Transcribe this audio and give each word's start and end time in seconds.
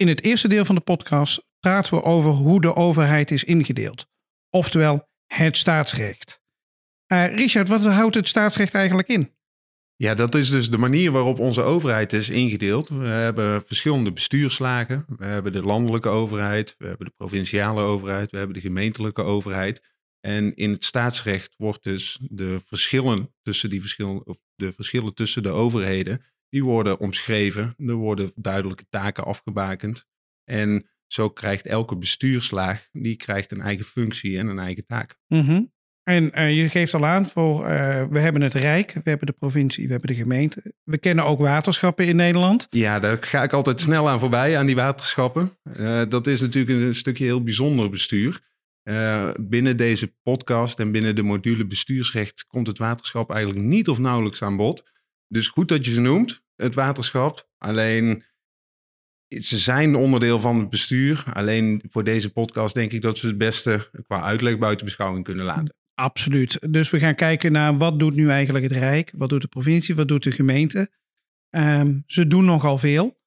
In 0.00 0.08
het 0.08 0.22
eerste 0.22 0.48
deel 0.48 0.64
van 0.64 0.74
de 0.74 0.80
podcast 0.80 1.46
praten 1.58 1.94
we 1.94 2.02
over 2.02 2.30
hoe 2.30 2.60
de 2.60 2.74
overheid 2.74 3.30
is 3.30 3.44
ingedeeld. 3.44 4.06
Oftewel 4.50 5.08
het 5.26 5.56
staatsrecht. 5.56 6.40
Uh, 7.12 7.34
Richard, 7.34 7.68
wat 7.68 7.84
houdt 7.84 8.14
het 8.14 8.28
staatsrecht 8.28 8.74
eigenlijk 8.74 9.08
in? 9.08 9.34
Ja, 9.96 10.14
dat 10.14 10.34
is 10.34 10.50
dus 10.50 10.70
de 10.70 10.78
manier 10.78 11.12
waarop 11.12 11.38
onze 11.38 11.62
overheid 11.62 12.12
is 12.12 12.28
ingedeeld. 12.28 12.88
We 12.88 13.06
hebben 13.06 13.66
verschillende 13.66 14.12
bestuurslagen. 14.12 15.04
We 15.16 15.24
hebben 15.24 15.52
de 15.52 15.62
landelijke 15.62 16.08
overheid, 16.08 16.74
we 16.78 16.86
hebben 16.86 17.06
de 17.06 17.14
provinciale 17.16 17.82
overheid, 17.82 18.30
we 18.30 18.36
hebben 18.36 18.54
de 18.54 18.62
gemeentelijke 18.62 19.22
overheid. 19.22 19.82
En 20.20 20.56
in 20.56 20.70
het 20.70 20.84
staatsrecht 20.84 21.54
wordt 21.56 21.82
dus 21.82 22.18
de 22.20 22.60
verschillen 22.66 23.34
tussen 23.42 23.70
die 23.70 23.80
verschillen, 23.80 24.26
of 24.26 24.38
de 24.54 24.72
verschillen 24.72 25.14
tussen 25.14 25.42
de 25.42 25.50
overheden, 25.50 26.22
die 26.50 26.64
worden 26.64 26.98
omschreven. 26.98 27.74
Er 27.76 27.94
worden 27.94 28.32
duidelijke 28.34 28.86
taken 28.88 29.24
afgebakend. 29.24 30.06
En 30.44 30.90
zo 31.06 31.30
krijgt 31.30 31.66
elke 31.66 31.96
bestuurslaag, 31.96 32.88
die 32.92 33.16
krijgt 33.16 33.50
een 33.50 33.60
eigen 33.60 33.84
functie 33.84 34.38
en 34.38 34.46
een 34.46 34.58
eigen 34.58 34.86
taak. 34.86 35.16
Mm 35.26 35.72
En 36.02 36.30
uh, 36.34 36.56
je 36.56 36.68
geeft 36.68 36.94
al 36.94 37.06
aan, 37.06 37.26
voor, 37.26 37.60
uh, 37.60 38.04
we 38.10 38.18
hebben 38.18 38.42
het 38.42 38.54
Rijk, 38.54 38.92
we 38.92 39.10
hebben 39.10 39.26
de 39.26 39.32
provincie, 39.32 39.86
we 39.86 39.90
hebben 39.92 40.10
de 40.10 40.22
gemeente. 40.22 40.74
We 40.84 40.98
kennen 40.98 41.24
ook 41.24 41.38
waterschappen 41.38 42.06
in 42.06 42.16
Nederland. 42.16 42.66
Ja, 42.70 43.00
daar 43.00 43.16
ga 43.20 43.42
ik 43.42 43.52
altijd 43.52 43.80
snel 43.80 44.08
aan 44.08 44.18
voorbij, 44.18 44.58
aan 44.58 44.66
die 44.66 44.74
waterschappen. 44.74 45.58
Uh, 45.76 46.02
dat 46.08 46.26
is 46.26 46.40
natuurlijk 46.40 46.80
een 46.80 46.94
stukje 46.94 47.24
heel 47.24 47.42
bijzonder 47.42 47.90
bestuur. 47.90 48.40
binnen 49.40 49.76
deze 49.76 50.14
podcast 50.22 50.78
en 50.78 50.92
binnen 50.92 51.14
de 51.14 51.22
module 51.22 51.66
bestuursrecht 51.66 52.46
komt 52.46 52.66
het 52.66 52.78
waterschap 52.78 53.30
eigenlijk 53.30 53.64
niet 53.64 53.88
of 53.88 53.98
nauwelijks 53.98 54.42
aan 54.42 54.56
bod. 54.56 54.82
Dus 55.32 55.48
goed 55.48 55.68
dat 55.68 55.84
je 55.84 55.90
ze 55.90 56.00
noemt, 56.00 56.42
het 56.56 56.74
waterschap. 56.74 57.48
Alleen 57.58 58.24
ze 59.28 59.58
zijn 59.58 59.94
onderdeel 59.94 60.40
van 60.40 60.58
het 60.58 60.70
bestuur. 60.70 61.24
Alleen 61.32 61.82
voor 61.88 62.04
deze 62.04 62.32
podcast 62.32 62.74
denk 62.74 62.92
ik 62.92 63.02
dat 63.02 63.20
we 63.20 63.28
het 63.28 63.38
beste 63.38 63.90
qua 64.06 64.22
uitleg 64.22 64.58
buiten 64.58 64.84
beschouwing 64.84 65.24
kunnen 65.24 65.44
laten. 65.44 65.74
Absoluut. 65.94 66.72
Dus 66.72 66.90
we 66.90 66.98
gaan 66.98 67.14
kijken 67.14 67.52
naar 67.52 67.78
wat 67.78 67.98
doet 67.98 68.14
nu 68.14 68.28
eigenlijk 68.28 68.64
het 68.64 68.78
Rijk? 68.78 69.12
Wat 69.16 69.28
doet 69.28 69.42
de 69.42 69.48
provincie? 69.48 69.94
Wat 69.94 70.08
doet 70.08 70.22
de 70.22 70.30
gemeente? 70.30 70.90
Um, 71.50 72.02
ze 72.06 72.26
doen 72.26 72.44
nogal 72.44 72.78
veel. 72.78 73.20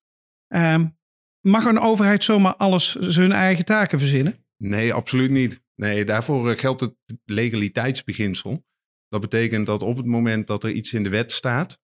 Um, 0.47 0.97
mag 1.41 1.65
een 1.65 1.79
overheid 1.79 2.23
zomaar 2.23 2.55
alles 2.55 2.95
zijn 2.95 3.31
eigen 3.31 3.65
taken 3.65 3.99
verzinnen? 3.99 4.45
Nee, 4.57 4.93
absoluut 4.93 5.29
niet. 5.29 5.61
Nee, 5.75 6.05
daarvoor 6.05 6.51
eh, 6.51 6.57
geldt 6.57 6.79
het 6.79 6.95
legaliteitsbeginsel. 7.25 8.65
Dat 9.09 9.21
betekent 9.21 9.65
dat 9.65 9.81
op 9.81 9.97
het 9.97 10.05
moment 10.05 10.47
dat 10.47 10.63
er 10.63 10.71
iets 10.71 10.93
in 10.93 11.03
de 11.03 11.09
wet 11.09 11.31
staat, 11.31 11.81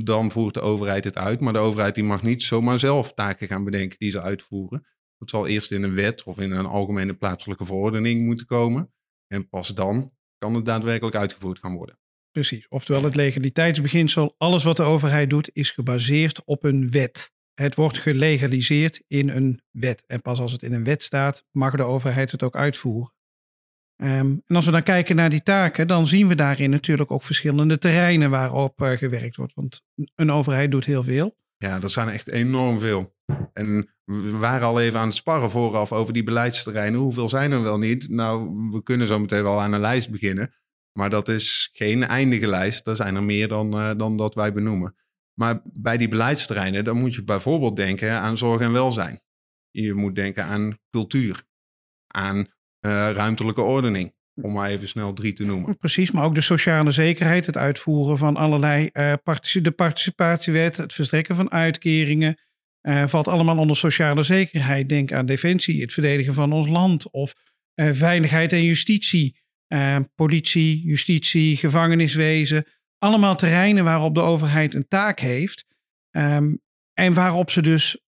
dan 0.00 0.30
voert 0.30 0.54
de 0.54 0.60
overheid 0.60 1.04
het 1.04 1.16
uit. 1.16 1.40
Maar 1.40 1.52
de 1.52 1.58
overheid 1.58 1.94
die 1.94 2.04
mag 2.04 2.22
niet 2.22 2.42
zomaar 2.42 2.78
zelf 2.78 3.12
taken 3.12 3.48
gaan 3.48 3.64
bedenken 3.64 3.98
die 3.98 4.10
ze 4.10 4.22
uitvoeren. 4.22 4.86
Dat 5.18 5.30
zal 5.30 5.46
eerst 5.46 5.72
in 5.72 5.82
een 5.82 5.94
wet 5.94 6.22
of 6.22 6.38
in 6.38 6.50
een 6.50 6.66
algemene 6.66 7.14
plaatselijke 7.14 7.64
verordening 7.64 8.24
moeten 8.24 8.46
komen. 8.46 8.92
En 9.26 9.48
pas 9.48 9.68
dan 9.68 10.12
kan 10.38 10.54
het 10.54 10.64
daadwerkelijk 10.64 11.16
uitgevoerd 11.16 11.58
gaan 11.58 11.74
worden. 11.74 11.98
Precies, 12.30 12.68
oftewel 12.68 13.02
het 13.02 13.14
legaliteitsbeginsel. 13.14 14.34
Alles 14.36 14.64
wat 14.64 14.76
de 14.76 14.82
overheid 14.82 15.30
doet 15.30 15.50
is 15.52 15.70
gebaseerd 15.70 16.44
op 16.44 16.64
een 16.64 16.90
wet. 16.90 17.32
Het 17.54 17.74
wordt 17.74 17.98
gelegaliseerd 17.98 19.02
in 19.06 19.28
een 19.28 19.62
wet. 19.70 20.04
En 20.06 20.22
pas 20.22 20.40
als 20.40 20.52
het 20.52 20.62
in 20.62 20.72
een 20.72 20.84
wet 20.84 21.02
staat, 21.02 21.44
mag 21.50 21.76
de 21.76 21.82
overheid 21.82 22.30
het 22.30 22.42
ook 22.42 22.56
uitvoeren. 22.56 23.14
Um, 23.96 24.42
en 24.46 24.56
als 24.56 24.64
we 24.64 24.70
dan 24.70 24.82
kijken 24.82 25.16
naar 25.16 25.30
die 25.30 25.42
taken, 25.42 25.86
dan 25.86 26.06
zien 26.06 26.28
we 26.28 26.34
daarin 26.34 26.70
natuurlijk 26.70 27.10
ook 27.10 27.22
verschillende 27.22 27.78
terreinen 27.78 28.30
waarop 28.30 28.80
uh, 28.80 28.90
gewerkt 28.90 29.36
wordt. 29.36 29.54
Want 29.54 29.82
een 30.14 30.30
overheid 30.30 30.70
doet 30.70 30.84
heel 30.84 31.02
veel. 31.02 31.36
Ja, 31.56 31.78
dat 31.78 31.92
zijn 31.92 32.08
echt 32.08 32.30
enorm 32.30 32.80
veel. 32.80 33.14
En 33.52 33.94
we 34.04 34.30
waren 34.30 34.66
al 34.66 34.80
even 34.80 35.00
aan 35.00 35.06
het 35.06 35.16
sparren 35.16 35.50
vooraf 35.50 35.92
over 35.92 36.12
die 36.12 36.22
beleidsterreinen. 36.22 37.00
Hoeveel 37.00 37.28
zijn 37.28 37.52
er 37.52 37.62
wel 37.62 37.78
niet? 37.78 38.08
Nou, 38.08 38.50
we 38.70 38.82
kunnen 38.82 39.06
zo 39.06 39.18
meteen 39.18 39.42
wel 39.42 39.60
aan 39.60 39.72
een 39.72 39.80
lijst 39.80 40.10
beginnen. 40.10 40.54
Maar 40.92 41.10
dat 41.10 41.28
is 41.28 41.70
geen 41.72 42.04
eindige 42.04 42.46
lijst. 42.46 42.86
Er 42.86 42.96
zijn 42.96 43.14
er 43.14 43.22
meer 43.22 43.48
dan, 43.48 43.78
uh, 43.78 43.90
dan 43.96 44.16
dat 44.16 44.34
wij 44.34 44.52
benoemen. 44.52 44.96
Maar 45.34 45.60
bij 45.64 45.96
die 45.96 46.08
beleidsterreinen, 46.08 46.84
dan 46.84 46.96
moet 46.96 47.14
je 47.14 47.24
bijvoorbeeld 47.24 47.76
denken 47.76 48.20
aan 48.20 48.38
zorg 48.38 48.60
en 48.60 48.72
welzijn. 48.72 49.22
Je 49.70 49.94
moet 49.94 50.14
denken 50.14 50.44
aan 50.44 50.78
cultuur, 50.90 51.44
aan 52.06 52.46
ruimtelijke 52.90 53.60
ordening. 53.60 54.12
Om 54.34 54.52
maar 54.52 54.68
even 54.68 54.88
snel 54.88 55.12
drie 55.12 55.32
te 55.32 55.44
noemen. 55.44 55.76
Precies, 55.78 56.10
maar 56.10 56.24
ook 56.24 56.34
de 56.34 56.40
sociale 56.40 56.90
zekerheid, 56.90 57.46
het 57.46 57.56
uitvoeren 57.56 58.18
van 58.18 58.36
allerlei, 58.36 58.90
partici 59.22 59.60
de 59.60 59.70
participatiewet, 59.70 60.76
het 60.76 60.94
verstrekken 60.94 61.36
van 61.36 61.50
uitkeringen, 61.50 62.40
uh, 62.82 63.06
valt 63.06 63.28
allemaal 63.28 63.58
onder 63.58 63.76
sociale 63.76 64.22
zekerheid. 64.22 64.88
Denk 64.88 65.12
aan 65.12 65.26
defensie, 65.26 65.80
het 65.80 65.92
verdedigen 65.92 66.34
van 66.34 66.52
ons 66.52 66.68
land 66.68 67.10
of 67.10 67.34
veiligheid 67.74 68.52
en 68.52 68.64
justitie, 68.64 69.40
politie, 70.14 70.82
justitie, 70.84 71.56
gevangeniswezen. 71.56 72.66
Allemaal 72.98 73.36
terreinen 73.36 73.84
waarop 73.84 74.14
de 74.14 74.20
overheid 74.20 74.74
een 74.74 74.88
taak 74.88 75.20
heeft 75.20 75.64
um, 76.10 76.60
en 76.94 77.14
waarop 77.14 77.50
ze 77.50 77.62
dus 77.62 78.04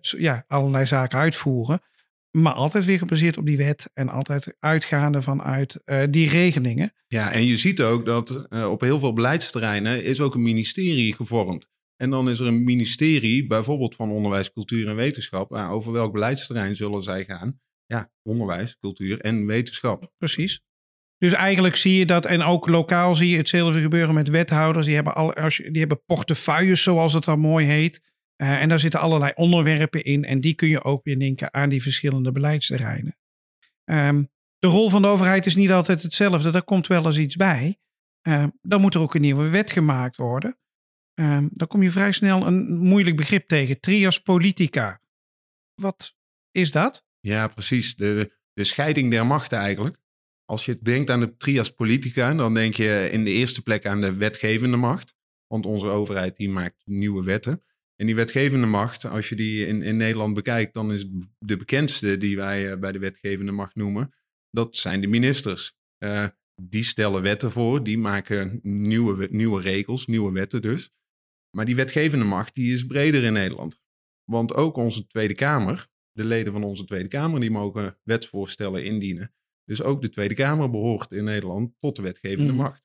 ja, 0.00 0.44
allerlei 0.46 0.86
zaken 0.86 1.18
uitvoeren 1.18 1.80
maar 2.34 2.52
altijd 2.52 2.84
weer 2.84 2.98
gebaseerd 2.98 3.36
op 3.36 3.46
die 3.46 3.56
wet 3.56 3.90
en 3.94 4.08
altijd 4.08 4.56
uitgaande 4.58 5.22
vanuit 5.22 5.82
uh, 5.84 6.02
die 6.10 6.28
regelingen. 6.28 6.92
Ja, 7.06 7.32
en 7.32 7.46
je 7.46 7.56
ziet 7.56 7.82
ook 7.82 8.04
dat 8.04 8.46
uh, 8.50 8.70
op 8.70 8.80
heel 8.80 8.98
veel 8.98 9.12
beleidsterreinen 9.12 10.04
is 10.04 10.20
ook 10.20 10.34
een 10.34 10.42
ministerie 10.42 11.14
gevormd. 11.14 11.68
En 11.96 12.10
dan 12.10 12.30
is 12.30 12.40
er 12.40 12.46
een 12.46 12.64
ministerie, 12.64 13.46
bijvoorbeeld 13.46 13.94
van 13.94 14.10
onderwijs, 14.10 14.52
cultuur 14.52 14.88
en 14.88 14.96
wetenschap. 14.96 15.50
Nou, 15.50 15.72
over 15.72 15.92
welk 15.92 16.12
beleidsterrein 16.12 16.76
zullen 16.76 17.02
zij 17.02 17.24
gaan? 17.24 17.60
Ja, 17.86 18.10
onderwijs, 18.22 18.78
cultuur 18.78 19.20
en 19.20 19.46
wetenschap. 19.46 20.12
Precies. 20.18 20.62
Dus 21.18 21.32
eigenlijk 21.32 21.76
zie 21.76 21.98
je 21.98 22.06
dat, 22.06 22.26
en 22.26 22.42
ook 22.42 22.68
lokaal 22.68 23.14
zie 23.14 23.30
je 23.30 23.36
hetzelfde 23.36 23.80
gebeuren 23.80 24.14
met 24.14 24.28
wethouders. 24.28 24.86
Die 24.86 24.94
hebben, 24.94 25.14
al, 25.14 25.34
die 25.56 25.78
hebben 25.78 26.04
portefeuilles, 26.04 26.82
zoals 26.82 27.12
het 27.12 27.24
dan 27.24 27.40
mooi 27.40 27.66
heet. 27.66 28.12
Uh, 28.44 28.62
en 28.62 28.68
daar 28.68 28.80
zitten 28.80 29.00
allerlei 29.00 29.32
onderwerpen 29.34 30.04
in 30.04 30.24
en 30.24 30.40
die 30.40 30.54
kun 30.54 30.68
je 30.68 30.84
ook 30.84 31.04
weer 31.04 31.16
linken 31.16 31.54
aan 31.54 31.68
die 31.68 31.82
verschillende 31.82 32.32
beleidsterreinen. 32.32 33.16
Um, 33.84 34.30
de 34.58 34.66
rol 34.66 34.90
van 34.90 35.02
de 35.02 35.08
overheid 35.08 35.46
is 35.46 35.54
niet 35.54 35.72
altijd 35.72 36.02
hetzelfde, 36.02 36.50
daar 36.50 36.62
komt 36.62 36.86
wel 36.86 37.06
eens 37.06 37.18
iets 37.18 37.36
bij. 37.36 37.78
Uh, 38.28 38.46
dan 38.62 38.80
moet 38.80 38.94
er 38.94 39.00
ook 39.00 39.14
een 39.14 39.20
nieuwe 39.20 39.48
wet 39.48 39.72
gemaakt 39.72 40.16
worden. 40.16 40.58
Um, 41.20 41.48
dan 41.52 41.68
kom 41.68 41.82
je 41.82 41.90
vrij 41.90 42.12
snel 42.12 42.46
een 42.46 42.76
moeilijk 42.76 43.16
begrip 43.16 43.48
tegen, 43.48 43.80
trias 43.80 44.22
politica. 44.22 45.00
Wat 45.74 46.16
is 46.50 46.70
dat? 46.70 47.06
Ja, 47.20 47.48
precies. 47.48 47.96
De, 47.96 48.36
de 48.52 48.64
scheiding 48.64 49.10
der 49.10 49.26
machten 49.26 49.58
eigenlijk. 49.58 49.96
Als 50.44 50.64
je 50.64 50.78
denkt 50.82 51.10
aan 51.10 51.20
de 51.20 51.36
trias 51.36 51.70
politica, 51.70 52.34
dan 52.34 52.54
denk 52.54 52.74
je 52.74 53.08
in 53.12 53.24
de 53.24 53.30
eerste 53.30 53.62
plek 53.62 53.86
aan 53.86 54.00
de 54.00 54.14
wetgevende 54.14 54.76
macht. 54.76 55.14
Want 55.46 55.66
onze 55.66 55.86
overheid 55.86 56.36
die 56.36 56.48
maakt 56.48 56.82
nieuwe 56.84 57.24
wetten. 57.24 57.62
En 57.96 58.06
die 58.06 58.14
wetgevende 58.14 58.66
macht, 58.66 59.04
als 59.04 59.28
je 59.28 59.36
die 59.36 59.66
in, 59.66 59.82
in 59.82 59.96
Nederland 59.96 60.34
bekijkt, 60.34 60.74
dan 60.74 60.92
is 60.92 61.06
de 61.38 61.56
bekendste 61.56 62.16
die 62.16 62.36
wij 62.36 62.72
uh, 62.72 62.78
bij 62.78 62.92
de 62.92 62.98
wetgevende 62.98 63.52
macht 63.52 63.74
noemen, 63.74 64.14
dat 64.50 64.76
zijn 64.76 65.00
de 65.00 65.06
ministers. 65.06 65.76
Uh, 65.98 66.26
die 66.62 66.84
stellen 66.84 67.22
wetten 67.22 67.50
voor, 67.50 67.84
die 67.84 67.98
maken 67.98 68.60
nieuwe, 68.62 69.28
nieuwe 69.30 69.62
regels, 69.62 70.06
nieuwe 70.06 70.32
wetten 70.32 70.62
dus. 70.62 70.92
Maar 71.56 71.64
die 71.64 71.76
wetgevende 71.76 72.24
macht, 72.24 72.54
die 72.54 72.72
is 72.72 72.86
breder 72.86 73.24
in 73.24 73.32
Nederland. 73.32 73.80
Want 74.24 74.54
ook 74.54 74.76
onze 74.76 75.06
Tweede 75.06 75.34
Kamer, 75.34 75.88
de 76.12 76.24
leden 76.24 76.52
van 76.52 76.64
onze 76.64 76.84
Tweede 76.84 77.08
Kamer, 77.08 77.40
die 77.40 77.50
mogen 77.50 77.98
wetsvoorstellen 78.02 78.84
indienen. 78.84 79.34
Dus 79.64 79.82
ook 79.82 80.02
de 80.02 80.08
Tweede 80.08 80.34
Kamer 80.34 80.70
behoort 80.70 81.12
in 81.12 81.24
Nederland 81.24 81.72
tot 81.78 81.96
de 81.96 82.02
wetgevende 82.02 82.52
mm. 82.52 82.58
macht. 82.58 82.83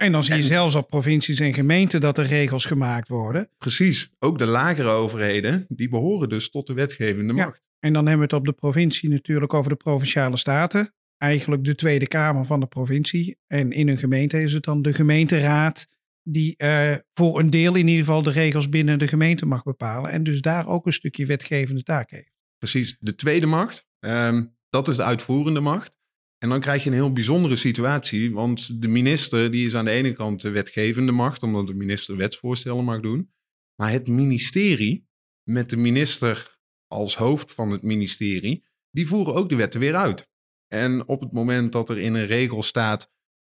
En 0.00 0.12
dan 0.12 0.22
zie 0.22 0.36
je 0.36 0.42
zelfs 0.42 0.74
op 0.74 0.88
provincies 0.88 1.40
en 1.40 1.54
gemeenten 1.54 2.00
dat 2.00 2.18
er 2.18 2.26
regels 2.26 2.64
gemaakt 2.64 3.08
worden. 3.08 3.48
Precies. 3.58 4.10
Ook 4.18 4.38
de 4.38 4.46
lagere 4.46 4.88
overheden, 4.88 5.64
die 5.68 5.88
behoren 5.88 6.28
dus 6.28 6.50
tot 6.50 6.66
de 6.66 6.72
wetgevende 6.72 7.32
macht. 7.32 7.62
Ja. 7.62 7.78
En 7.78 7.92
dan 7.92 8.06
hebben 8.06 8.28
we 8.28 8.34
het 8.34 8.42
op 8.42 8.46
de 8.46 8.60
provincie 8.60 9.08
natuurlijk 9.08 9.54
over 9.54 9.70
de 9.70 9.76
provinciale 9.76 10.36
staten. 10.36 10.94
Eigenlijk 11.16 11.64
de 11.64 11.74
Tweede 11.74 12.08
Kamer 12.08 12.44
van 12.44 12.60
de 12.60 12.66
provincie. 12.66 13.38
En 13.46 13.72
in 13.72 13.88
een 13.88 13.98
gemeente 13.98 14.42
is 14.42 14.52
het 14.52 14.64
dan 14.64 14.82
de 14.82 14.92
gemeenteraad 14.92 15.86
die 16.22 16.54
uh, 16.58 16.94
voor 17.14 17.38
een 17.38 17.50
deel 17.50 17.74
in 17.74 17.88
ieder 17.88 18.04
geval 18.04 18.22
de 18.22 18.30
regels 18.30 18.68
binnen 18.68 18.98
de 18.98 19.08
gemeente 19.08 19.46
mag 19.46 19.62
bepalen. 19.62 20.10
En 20.10 20.22
dus 20.22 20.40
daar 20.40 20.66
ook 20.66 20.86
een 20.86 20.92
stukje 20.92 21.26
wetgevende 21.26 21.82
taak 21.82 22.10
heeft. 22.10 22.32
Precies. 22.58 22.96
De 22.98 23.14
tweede 23.14 23.46
macht, 23.46 23.86
um, 23.98 24.56
dat 24.70 24.88
is 24.88 24.96
de 24.96 25.04
uitvoerende 25.04 25.60
macht. 25.60 25.98
En 26.42 26.48
dan 26.48 26.60
krijg 26.60 26.82
je 26.82 26.88
een 26.88 26.94
heel 26.94 27.12
bijzondere 27.12 27.56
situatie, 27.56 28.32
want 28.32 28.80
de 28.80 28.88
minister 28.88 29.50
die 29.50 29.66
is 29.66 29.74
aan 29.74 29.84
de 29.84 29.90
ene 29.90 30.12
kant 30.12 30.40
de 30.40 30.50
wetgevende 30.50 31.12
macht, 31.12 31.42
omdat 31.42 31.66
de 31.66 31.74
minister 31.74 32.16
wetsvoorstellen 32.16 32.84
mag 32.84 33.00
doen. 33.00 33.30
Maar 33.74 33.90
het 33.90 34.08
ministerie, 34.08 35.08
met 35.42 35.70
de 35.70 35.76
minister 35.76 36.58
als 36.86 37.16
hoofd 37.16 37.52
van 37.52 37.70
het 37.70 37.82
ministerie, 37.82 38.64
die 38.90 39.06
voeren 39.06 39.34
ook 39.34 39.48
de 39.48 39.56
wetten 39.56 39.80
weer 39.80 39.94
uit. 39.94 40.28
En 40.66 41.08
op 41.08 41.20
het 41.20 41.32
moment 41.32 41.72
dat 41.72 41.88
er 41.88 41.98
in 41.98 42.14
een 42.14 42.26
regel 42.26 42.62
staat 42.62 43.12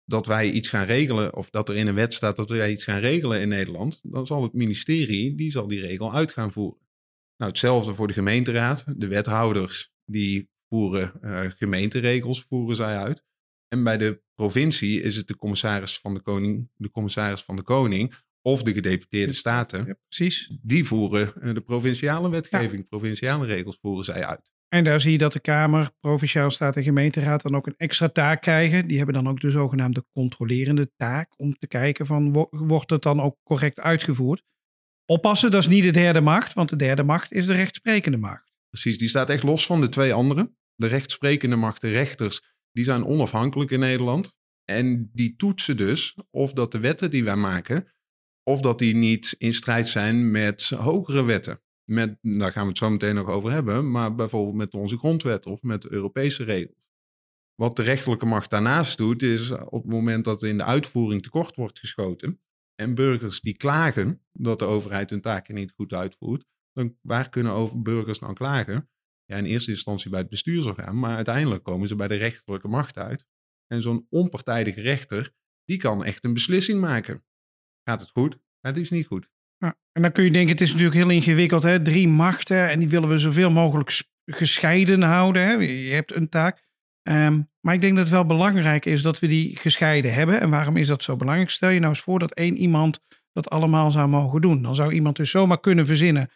dat 0.05 0.25
wij 0.25 0.51
iets 0.51 0.69
gaan 0.69 0.85
regelen, 0.85 1.35
of 1.35 1.49
dat 1.49 1.69
er 1.69 1.75
in 1.75 1.87
een 1.87 1.95
wet 1.95 2.13
staat 2.13 2.35
dat 2.35 2.49
wij 2.49 2.71
iets 2.71 2.83
gaan 2.83 2.99
regelen 2.99 3.39
in 3.41 3.47
Nederland, 3.47 3.99
dan 4.03 4.25
zal 4.25 4.43
het 4.43 4.53
ministerie, 4.53 5.35
die 5.35 5.51
zal 5.51 5.67
die 5.67 5.79
regel 5.79 6.13
uit 6.13 6.31
gaan 6.31 6.51
voeren. 6.51 6.79
Nou, 7.37 7.51
hetzelfde 7.51 7.93
voor 7.93 8.07
de 8.07 8.13
gemeenteraad. 8.13 8.85
De 8.97 9.07
wethouders 9.07 9.93
die 10.05 10.49
voeren 10.73 11.11
uh, 11.21 11.39
gemeenteregels, 11.55 12.45
voeren 12.49 12.75
zij 12.75 12.97
uit. 12.97 13.23
En 13.67 13.83
bij 13.83 13.97
de 13.97 14.21
provincie 14.35 15.01
is 15.01 15.15
het 15.15 15.27
de 15.27 15.35
commissaris 15.35 15.99
van 15.99 16.13
de 16.13 16.21
koning, 16.21 16.69
de 16.75 16.91
commissaris 16.91 17.41
van 17.43 17.55
de 17.55 17.61
koning 17.61 18.13
of 18.41 18.63
de 18.63 18.73
gedeputeerde 18.73 19.33
staten. 19.33 19.85
Ja, 19.85 19.95
precies. 20.07 20.57
Die 20.61 20.85
voeren 20.85 21.33
uh, 21.41 21.53
de 21.53 21.61
provinciale 21.61 22.29
wetgeving, 22.29 22.87
provinciale 22.87 23.45
regels 23.45 23.77
voeren 23.81 24.05
zij 24.05 24.25
uit. 24.25 24.51
En 24.67 24.83
daar 24.83 25.01
zie 25.01 25.11
je 25.11 25.17
dat 25.17 25.33
de 25.33 25.39
Kamer, 25.39 25.91
Provinciale 25.99 26.49
Staat 26.49 26.75
en 26.75 26.83
Gemeenteraad 26.83 27.41
dan 27.41 27.55
ook 27.55 27.67
een 27.67 27.77
extra 27.77 28.09
taak 28.09 28.41
krijgen. 28.41 28.87
Die 28.87 28.97
hebben 28.97 29.15
dan 29.15 29.29
ook 29.29 29.39
de 29.39 29.51
zogenaamde 29.51 30.05
controlerende 30.11 30.91
taak 30.95 31.39
om 31.39 31.57
te 31.57 31.67
kijken 31.67 32.05
van 32.05 32.47
wordt 32.49 32.89
het 32.89 33.01
dan 33.01 33.21
ook 33.21 33.37
correct 33.43 33.79
uitgevoerd. 33.79 34.43
Oppassen, 35.05 35.51
dat 35.51 35.61
is 35.61 35.67
niet 35.67 35.83
de 35.83 35.91
derde 35.91 36.21
macht, 36.21 36.53
want 36.53 36.69
de 36.69 36.75
derde 36.75 37.03
macht 37.03 37.31
is 37.31 37.45
de 37.45 37.53
rechtsprekende 37.53 38.17
macht. 38.17 38.53
Precies, 38.69 38.97
die 38.97 39.07
staat 39.07 39.29
echt 39.29 39.43
los 39.43 39.65
van 39.65 39.81
de 39.81 39.89
twee 39.89 40.13
anderen. 40.13 40.57
De 40.75 40.87
rechtsprekende 40.87 41.55
macht, 41.55 41.81
de 41.81 41.91
rechters, 41.91 42.41
die 42.71 42.83
zijn 42.83 43.05
onafhankelijk 43.05 43.71
in 43.71 43.79
Nederland. 43.79 44.35
En 44.63 45.09
die 45.13 45.35
toetsen 45.35 45.77
dus 45.77 46.17
of 46.29 46.53
dat 46.53 46.71
de 46.71 46.79
wetten 46.79 47.11
die 47.11 47.23
wij 47.23 47.35
maken, 47.35 47.93
of 48.43 48.61
dat 48.61 48.79
die 48.79 48.95
niet 48.95 49.35
in 49.37 49.53
strijd 49.53 49.87
zijn 49.87 50.31
met 50.31 50.69
hogere 50.69 51.23
wetten. 51.23 51.61
Met, 51.83 52.17
daar 52.21 52.51
gaan 52.51 52.63
we 52.63 52.69
het 52.69 52.77
zo 52.77 52.89
meteen 52.89 53.15
nog 53.15 53.27
over 53.27 53.51
hebben, 53.51 53.91
maar 53.91 54.15
bijvoorbeeld 54.15 54.55
met 54.55 54.73
onze 54.73 54.97
grondwet 54.97 55.45
of 55.45 55.61
met 55.61 55.87
Europese 55.87 56.43
regels. 56.43 56.81
Wat 57.55 57.75
de 57.75 57.83
rechterlijke 57.83 58.25
macht 58.25 58.49
daarnaast 58.49 58.97
doet, 58.97 59.21
is 59.21 59.51
op 59.51 59.83
het 59.83 59.91
moment 59.91 60.25
dat 60.25 60.43
in 60.43 60.57
de 60.57 60.63
uitvoering 60.63 61.23
tekort 61.23 61.55
wordt 61.55 61.79
geschoten 61.79 62.41
en 62.75 62.95
burgers 62.95 63.41
die 63.41 63.57
klagen 63.57 64.21
dat 64.31 64.59
de 64.59 64.65
overheid 64.65 65.09
hun 65.09 65.21
taken 65.21 65.55
niet 65.55 65.71
goed 65.71 65.93
uitvoert, 65.93 66.45
dan 66.73 66.97
waar 67.01 67.29
kunnen 67.29 67.83
burgers 67.83 68.19
dan 68.19 68.33
klagen? 68.33 68.89
In 69.37 69.45
eerste 69.45 69.71
instantie 69.71 70.09
bij 70.09 70.19
het 70.19 70.29
bestuursorgaan, 70.29 70.99
maar 70.99 71.15
uiteindelijk 71.15 71.63
komen 71.63 71.87
ze 71.87 71.95
bij 71.95 72.07
de 72.07 72.15
rechterlijke 72.15 72.67
macht 72.67 72.97
uit. 72.97 73.25
En 73.67 73.81
zo'n 73.81 74.05
onpartijdige 74.09 74.81
rechter, 74.81 75.33
die 75.65 75.77
kan 75.77 76.03
echt 76.03 76.23
een 76.23 76.33
beslissing 76.33 76.79
maken. 76.81 77.23
Gaat 77.83 78.01
het 78.01 78.09
goed? 78.09 78.37
Het 78.59 78.77
is 78.77 78.89
niet 78.89 79.05
goed. 79.05 79.31
En 79.91 80.01
dan 80.01 80.11
kun 80.11 80.23
je 80.23 80.31
denken, 80.31 80.51
het 80.51 80.61
is 80.61 80.69
natuurlijk 80.69 80.95
heel 80.95 81.09
ingewikkeld. 81.09 81.63
Hè? 81.63 81.81
Drie 81.81 82.07
machten 82.07 82.69
en 82.69 82.79
die 82.79 82.89
willen 82.89 83.09
we 83.09 83.17
zoveel 83.17 83.51
mogelijk 83.51 84.01
gescheiden 84.25 85.01
houden. 85.01 85.41
Hè? 85.41 85.51
Je 85.51 85.93
hebt 85.93 86.15
een 86.15 86.29
taak. 86.29 86.67
Ehm, 87.03 87.41
maar 87.59 87.73
ik 87.73 87.81
denk 87.81 87.95
dat 87.95 88.03
het 88.03 88.13
wel 88.13 88.25
belangrijk 88.25 88.85
is 88.85 89.01
dat 89.01 89.19
we 89.19 89.27
die 89.27 89.57
gescheiden 89.57 90.13
hebben. 90.13 90.41
En 90.41 90.49
waarom 90.49 90.77
is 90.77 90.87
dat 90.87 91.03
zo 91.03 91.15
belangrijk? 91.15 91.49
Stel 91.49 91.69
je 91.69 91.79
nou 91.79 91.91
eens 91.91 92.01
voor 92.01 92.19
dat 92.19 92.33
één 92.33 92.57
iemand 92.57 92.99
dat 93.31 93.49
allemaal 93.49 93.91
zou 93.91 94.09
mogen 94.09 94.41
doen. 94.41 94.61
Dan 94.61 94.75
zou 94.75 94.93
iemand 94.93 95.15
dus 95.15 95.29
zomaar 95.29 95.59
kunnen 95.59 95.87
verzinnen 95.87 96.29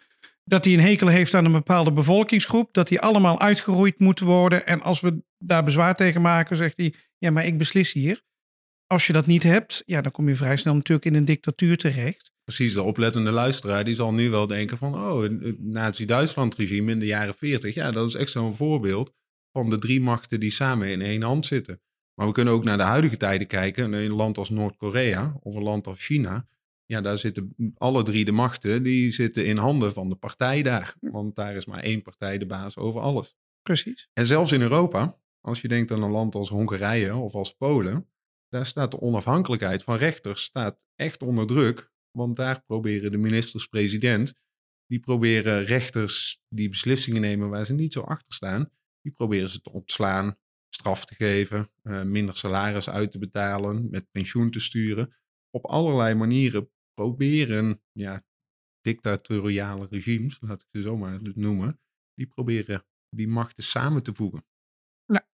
dat 0.48 0.66
hij 0.66 0.74
een 0.74 0.80
hekel 0.80 1.08
heeft 1.08 1.34
aan 1.34 1.46
een 1.46 1.52
bepaalde 1.52 1.92
bevolkingsgroep. 1.92 2.74
Dat 2.74 2.88
die 2.88 3.00
allemaal 3.00 3.40
uitgeroeid 3.40 4.00
moeten 4.00 4.26
worden. 4.26 4.66
En 4.66 4.82
als 4.82 5.00
we 5.00 5.22
daar 5.38 5.64
bezwaar 5.64 5.96
tegen 5.96 6.22
maken, 6.22 6.58
zegt 6.58 6.78
hij: 6.78 6.94
Ja, 7.18 7.32
maar 7.32 7.46
ik 7.46 7.58
beslis 7.58 7.94
hier. 7.94 8.26
Als 8.86 9.08
je 9.08 9.14
dat 9.14 9.26
niet 9.26 9.44
hebt, 9.44 9.84
ja, 9.86 10.02
dan 10.02 10.12
kom 10.12 10.28
je 10.28 10.36
vrij 10.36 10.58
snel 10.58 10.76
natuurlijk 10.76 11.06
in 11.06 11.16
een 11.16 11.26
dictatuur 11.26 11.78
terecht. 11.78 12.32
Precies, 12.44 12.74
de 12.74 12.82
oplettende 12.82 13.32
luisteraar 13.32 13.86
die 13.86 13.96
zal 13.96 14.14
nu 14.14 14.30
wel 14.30 14.48
denken 14.48 14.78
van, 14.78 14.96
oh, 14.96 15.22
het 15.22 15.60
Nazi-Duitsland-regime 15.60 16.92
in 16.92 17.00
de 17.00 17.06
jaren 17.06 17.34
40, 17.34 17.74
ja, 17.74 17.92
dat 17.92 18.08
is 18.08 18.16
echt 18.16 18.32
zo'n 18.32 18.56
voorbeeld 18.56 19.14
van 19.52 19.70
de 19.70 19.78
drie 19.78 20.02
machten 20.02 20.40
die 20.40 20.52
samen 20.52 20.88
in 20.88 21.02
één 21.02 21.22
hand 21.22 21.46
zitten. 21.46 21.82
Maar 22.14 22.28
we 22.28 22.34
kunnen 22.34 22.54
ook 22.54 22.64
naar 22.64 22.78
de 22.78 22.84
huidige 22.84 23.18
tijden 23.18 23.48
kijken. 23.48 23.94
Een 23.94 24.12
land 24.12 24.38
als 24.38 24.50
Noord-Korea 24.50 25.38
of 25.40 25.56
een 25.56 25.64
land 25.64 25.88
als 25.88 26.00
China. 26.00 26.48
Ja, 26.88 27.02
daar 27.02 27.18
zitten 27.18 27.56
alle 27.78 28.04
drie 28.04 28.26
de 28.26 28.32
machten, 28.32 28.84
die 28.84 29.12
zitten 29.12 29.46
in 29.46 29.58
handen 29.58 29.94
van 29.94 30.10
de 30.10 30.16
partij 30.16 30.62
daar. 30.62 30.96
Want 31.00 31.36
daar 31.36 31.56
is 31.56 31.66
maar 31.66 31.80
één 31.80 32.02
partij 32.02 32.38
de 32.38 32.46
baas 32.46 32.78
over 32.78 33.02
alles. 33.02 33.36
Precies. 33.62 34.10
En 34.14 34.26
zelfs 34.26 34.52
in 34.52 34.62
Europa, 34.62 35.20
als 35.42 35.62
je 35.62 35.68
denkt 35.68 35.92
aan 35.92 36.04
een 36.04 36.12
land 36.12 36.36
als 36.36 36.50
Hongarije 36.50 37.16
of 37.16 37.34
als 37.34 37.54
Polen, 37.54 38.08
daar 38.50 38.66
staat 38.66 38.92
de 38.92 39.02
onafhankelijkheid 39.02 39.84
van 39.84 39.98
rechters 39.98 40.44
staat 40.44 40.80
echt 40.96 41.22
onder 41.22 41.48
druk. 41.48 41.92
Want 42.12 42.36
daar 42.36 42.64
proberen 42.66 43.12
de 43.12 43.18
ministers-president, 43.18 44.34
die 44.86 45.00
proberen 45.00 45.64
rechters 45.64 46.42
die 46.50 46.70
beslissingen 46.70 47.22
nemen 47.22 47.50
waar 47.50 47.66
ze 47.66 47.74
niet 47.74 47.94
zo 47.94 48.02
achter 48.02 48.34
staan, 48.34 48.70
die 49.02 49.12
proberen 49.12 49.50
ze 49.50 49.62
te 49.62 49.72
ontslaan, 49.72 50.38
straf 50.70 51.06
te 51.06 51.16
geven, 51.16 51.70
uh, 51.84 52.02
minder 52.02 52.38
salaris 52.38 52.90
uit 52.90 53.12
te 53.12 53.18
betalen, 53.18 53.88
met 53.90 54.12
pensioen 54.12 54.50
te 54.52 54.60
sturen. 54.60 55.16
Op 55.50 55.66
allerlei 55.66 56.16
manieren 56.16 56.70
proberen 56.98 57.82
ja, 57.92 58.24
dictatoriale 58.82 59.88
regimes, 59.90 60.38
laat 60.40 60.62
ik 60.62 60.68
ze 60.72 60.82
zo 60.82 60.98
maar 60.98 61.20
noemen, 61.36 61.80
die 62.14 62.28
proberen 62.28 62.86
die 63.10 63.28
machten 63.28 63.64
samen 63.64 64.04
te 64.04 64.14
voegen. 64.14 64.46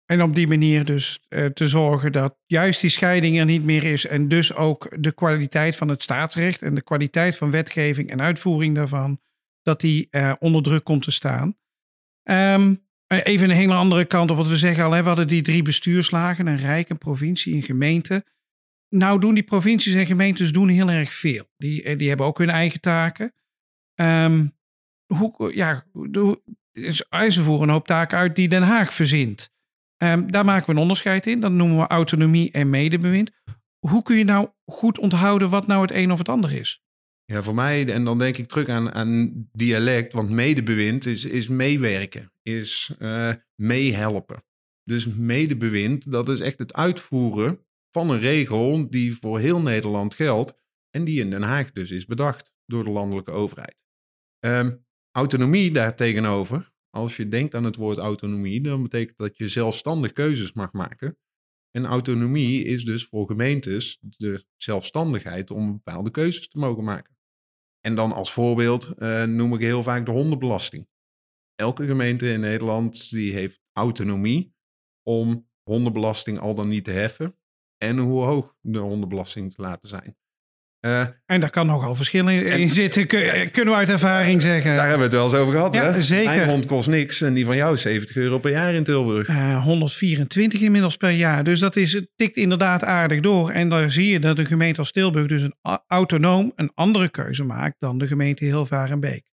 En 0.06 0.22
op 0.22 0.36
die 0.36 0.48
manier 0.48 0.86
dus 0.86 1.20
uh, 1.30 1.46
te 1.46 1.68
zorgen 1.68 2.12
dat 2.12 2.38
juist 2.46 2.82
die 2.82 2.90
scheiding 2.90 3.40
er 3.40 3.46
niet 3.46 3.64
meer 3.64 3.84
is. 3.84 4.06
En 4.06 4.28
dus 4.28 4.54
ook 4.54 5.04
de 5.04 5.12
kwaliteit 5.12 5.76
van 5.76 5.88
het 5.88 6.02
staatsrecht 6.02 6.62
en 6.62 6.76
de 6.76 6.82
kwaliteit 6.82 7.38
van 7.38 7.52
wetgeving 7.52 8.10
en 8.10 8.22
uitvoering 8.22 8.76
daarvan, 8.76 9.22
dat 9.62 9.80
die 9.82 10.08
uh, 10.12 10.34
onder 10.40 10.64
druk 10.64 10.84
komt 10.84 11.04
te 11.04 11.12
staan. 11.12 11.58
Um, 12.24 12.86
even 13.08 13.50
een 13.50 13.56
hele 13.56 13.74
andere 13.74 14.06
kant 14.06 14.32
op 14.32 14.38
wat 14.38 14.48
we 14.48 14.58
zeggen 14.58 14.84
al. 14.84 14.92
Hè, 14.92 15.02
we 15.02 15.08
hadden 15.08 15.28
die 15.28 15.42
drie 15.42 15.62
bestuurslagen, 15.62 16.48
een 16.48 16.58
rijk, 16.58 16.90
een 16.90 16.98
provincie, 16.98 17.56
een 17.56 17.64
gemeente. 17.64 18.26
Nou 18.90 19.20
doen 19.20 19.34
die 19.34 19.44
provincies 19.44 19.94
en 19.94 20.06
gemeentes 20.06 20.52
doen 20.52 20.68
heel 20.68 20.90
erg 20.90 21.14
veel. 21.14 21.46
Die, 21.58 21.96
die 21.96 22.08
hebben 22.08 22.26
ook 22.26 22.38
hun 22.38 22.50
eigen 22.50 22.82
taken. 22.82 23.34
Um, 23.96 24.56
hoe, 25.14 25.52
ja, 25.56 25.86
ze 27.30 27.44
voeren 27.44 27.68
een 27.68 27.74
hoop 27.74 27.88
taken 27.88 28.18
uit 28.18 28.36
die 28.36 28.48
Den 28.48 28.64
Haag 28.64 28.94
verzint. 28.94 29.52
Um, 30.04 30.32
daar 30.32 30.46
maken 30.46 30.66
we 30.66 30.72
een 30.72 30.78
onderscheid 30.78 31.26
in. 31.28 31.40
Dat 31.40 31.52
noemen 31.52 31.78
we 31.78 31.88
autonomie 31.88 32.52
en 32.52 32.70
medebewind. 32.70 33.32
Hoe 33.80 34.04
kun 34.04 34.18
je 34.18 34.24
nou 34.24 34.50
goed 34.66 35.00
onthouden 35.00 35.50
wat 35.50 35.68
nou 35.68 35.82
het 35.82 35.92
een 35.92 36.12
of 36.12 36.18
het 36.18 36.30
ander 36.30 36.52
is? 36.52 36.84
Ja, 37.26 37.44
voor 37.44 37.56
mij, 37.56 37.94
en 37.94 38.04
dan 38.04 38.18
denk 38.18 38.38
ik 38.38 38.48
terug 38.48 38.68
aan, 38.68 38.94
aan 38.94 39.48
dialect, 39.52 40.14
want 40.14 40.30
medebewind 40.30 41.06
is, 41.06 41.26
is 41.26 41.48
meewerken, 41.48 42.32
is 42.42 42.96
uh, 43.00 43.34
meehelpen. 43.56 44.44
Dus 44.84 45.06
medebewind, 45.06 46.12
dat 46.12 46.30
is 46.30 46.40
echt 46.40 46.58
het 46.58 46.74
uitvoeren 46.74 47.67
van 47.98 48.10
een 48.10 48.20
regel 48.20 48.90
die 48.90 49.16
voor 49.16 49.40
heel 49.40 49.62
Nederland 49.62 50.16
geldt 50.16 50.54
en 50.90 51.04
die 51.04 51.20
in 51.20 51.30
Den 51.30 51.42
Haag 51.42 51.72
dus 51.72 51.92
is 51.92 52.06
bedacht 52.06 52.54
door 52.66 52.84
de 52.84 52.90
landelijke 52.90 53.32
overheid. 53.32 53.86
Um, 54.46 54.86
autonomie 55.12 55.72
daartegenover, 55.72 56.74
als 56.90 57.18
je 57.18 57.28
denkt 57.28 57.56
aan 57.56 57.64
het 57.64 57.76
woord 57.76 57.98
autonomie, 57.98 58.62
dan 58.62 58.82
betekent 58.82 59.18
dat 59.18 59.38
je 59.38 59.48
zelfstandig 59.48 60.14
keuzes 60.14 60.54
mag 60.54 60.72
maken. 60.72 61.18
En 61.72 61.86
autonomie 61.86 62.64
is 62.64 62.84
dus 62.84 63.06
voor 63.06 63.28
gemeentes 63.28 63.98
de 64.02 64.46
zelfstandigheid 64.56 65.52
om 65.52 65.72
bepaalde 65.72 66.12
keuzes 66.12 66.48
te 66.48 66.60
mogen 66.60 66.84
maken. 66.84 67.18
En 67.80 67.96
dan 67.96 68.12
als 68.12 68.34
voorbeeld 68.34 68.94
uh, 68.98 69.24
noem 69.24 69.54
ik 69.54 69.60
heel 69.60 69.84
vaak 69.84 70.06
de 70.06 70.12
hondenbelasting. 70.12 70.88
Elke 71.56 71.86
gemeente 71.86 72.30
in 72.30 72.40
Nederland 72.40 73.10
die 73.10 73.34
heeft 73.34 73.62
autonomie 73.72 74.56
om 75.04 75.50
hondenbelasting 75.64 76.40
al 76.40 76.56
dan 76.56 76.68
niet 76.68 76.84
te 76.84 76.92
heffen 76.92 77.38
en 77.78 77.98
hoe 77.98 78.24
hoog 78.24 78.56
de 78.62 78.80
hondenbelasting 78.80 79.54
te 79.54 79.62
laten 79.62 79.90
zijn. 79.90 80.16
Uh, 80.82 81.06
en 81.26 81.40
daar 81.40 81.50
kan 81.50 81.68
nogal 81.68 81.96
verschillen 81.96 82.46
in 82.46 82.70
zitten, 82.70 83.08
kunnen 83.08 83.74
we 83.74 83.74
uit 83.74 83.90
ervaring 83.90 84.42
zeggen. 84.42 84.76
Daar 84.76 84.90
hebben 84.90 84.98
we 84.98 85.04
het 85.04 85.14
wel 85.14 85.24
eens 85.24 85.34
over 85.34 85.54
gehad. 85.54 85.74
Ja, 85.74 85.92
hè? 85.92 86.02
zeker. 86.02 86.36
Mijn 86.36 86.50
hond 86.50 86.66
kost 86.66 86.88
niks 86.88 87.22
en 87.22 87.34
die 87.34 87.46
van 87.46 87.56
jou 87.56 87.74
is 87.74 87.82
70 87.82 88.16
euro 88.16 88.40
per 88.40 88.52
jaar 88.52 88.74
in 88.74 88.84
Tilburg. 88.84 89.28
Uh, 89.28 89.64
124 89.64 90.60
inmiddels 90.60 90.98
per 90.98 91.10
jaar. 91.10 91.44
Dus 91.44 91.60
dat 91.60 91.76
is, 91.76 91.94
het 91.94 92.10
tikt 92.16 92.38
inderdaad 92.38 92.84
aardig 92.84 93.20
door. 93.20 93.50
En 93.50 93.70
dan 93.70 93.92
zie 93.92 94.08
je 94.08 94.20
dat 94.20 94.36
de 94.36 94.46
gemeente 94.46 94.80
als 94.80 94.92
Tilburg 94.92 95.28
dus 95.28 95.42
een 95.42 95.56
autonoom 95.88 96.52
een 96.56 96.72
andere 96.74 97.10
keuze 97.10 97.44
maakt 97.44 97.76
dan 97.80 97.98
de 97.98 98.08
gemeente 98.08 98.46
Hilvarenbeek. 98.46 99.24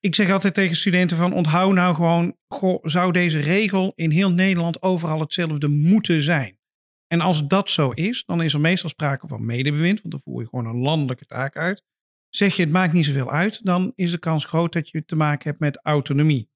Ik 0.00 0.14
zeg 0.14 0.30
altijd 0.30 0.54
tegen 0.54 0.76
studenten 0.76 1.16
van 1.16 1.32
onthoud 1.32 1.74
nou 1.74 1.94
gewoon, 1.94 2.36
goh, 2.48 2.78
zou 2.82 3.12
deze 3.12 3.40
regel 3.40 3.92
in 3.94 4.10
heel 4.10 4.30
Nederland 4.30 4.82
overal 4.82 5.20
hetzelfde 5.20 5.68
moeten 5.68 6.22
zijn? 6.22 6.58
En 7.14 7.20
als 7.20 7.46
dat 7.46 7.70
zo 7.70 7.90
is, 7.90 8.24
dan 8.24 8.42
is 8.42 8.54
er 8.54 8.60
meestal 8.60 8.90
sprake 8.90 9.28
van 9.28 9.44
medebewind, 9.44 10.00
want 10.00 10.10
dan 10.10 10.20
voer 10.24 10.40
je 10.40 10.48
gewoon 10.48 10.66
een 10.66 10.80
landelijke 10.80 11.26
taak 11.26 11.56
uit. 11.56 11.82
Zeg 12.28 12.56
je 12.56 12.62
het 12.62 12.70
maakt 12.70 12.92
niet 12.92 13.04
zoveel 13.04 13.30
uit, 13.30 13.64
dan 13.64 13.92
is 13.94 14.10
de 14.10 14.18
kans 14.18 14.44
groot 14.44 14.72
dat 14.72 14.88
je 14.88 15.04
te 15.04 15.16
maken 15.16 15.48
hebt 15.48 15.60
met 15.60 15.80
autonomie. 15.82 16.48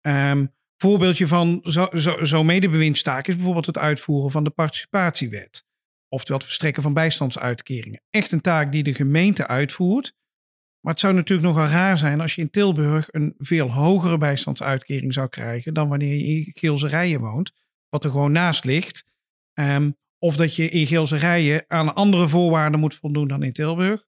Um, 0.00 0.54
voorbeeldje 0.76 1.26
van 1.26 1.60
zo'n 1.62 1.88
zo, 1.92 2.24
zo 2.24 2.44
medebewindstaak 2.44 3.26
is 3.26 3.34
bijvoorbeeld 3.34 3.66
het 3.66 3.78
uitvoeren 3.78 4.30
van 4.30 4.44
de 4.44 4.50
participatiewet. 4.50 5.64
Oftewel 6.08 6.36
het 6.36 6.46
verstrekken 6.46 6.82
van 6.82 6.94
bijstandsuitkeringen. 6.94 8.02
Echt 8.10 8.32
een 8.32 8.40
taak 8.40 8.72
die 8.72 8.82
de 8.82 8.94
gemeente 8.94 9.46
uitvoert. 9.46 10.14
Maar 10.80 10.92
het 10.92 11.00
zou 11.00 11.14
natuurlijk 11.14 11.48
nogal 11.48 11.66
raar 11.66 11.98
zijn 11.98 12.20
als 12.20 12.34
je 12.34 12.40
in 12.40 12.50
Tilburg 12.50 13.08
een 13.10 13.34
veel 13.38 13.72
hogere 13.72 14.18
bijstandsuitkering 14.18 15.12
zou 15.12 15.28
krijgen 15.28 15.74
dan 15.74 15.88
wanneer 15.88 16.16
je 16.16 16.24
in 16.24 16.50
Geelse 16.54 16.86
Rijen 16.88 17.20
woont, 17.20 17.52
wat 17.88 18.04
er 18.04 18.10
gewoon 18.10 18.32
naast 18.32 18.64
ligt. 18.64 19.10
Um, 19.54 19.96
of 20.18 20.36
dat 20.36 20.56
je 20.56 20.68
in 20.68 20.86
Geelse 20.86 21.16
Rijen 21.16 21.64
aan 21.68 21.94
andere 21.94 22.28
voorwaarden 22.28 22.80
moet 22.80 22.94
voldoen 22.94 23.28
dan 23.28 23.42
in 23.42 23.52
Tilburg. 23.52 24.04